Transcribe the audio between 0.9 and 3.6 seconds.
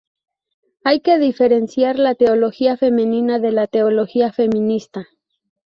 que diferenciar la teología femenina de